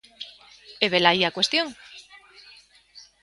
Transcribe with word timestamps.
E 0.83 0.87
velaí 0.93 1.21
a 1.23 1.35
cuestión. 1.37 1.67